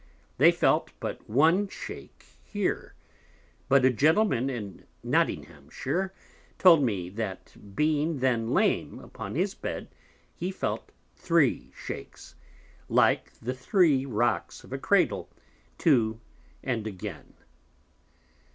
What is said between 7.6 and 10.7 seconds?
being then lame upon his Bed, he